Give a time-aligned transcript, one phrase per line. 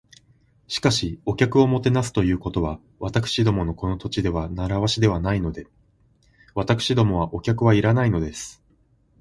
[0.67, 5.67] 「しかし、お客をもてなすということは、私どものこの土地では慣わしではないので。
[6.55, 8.59] 私どもはお客はいらないのです」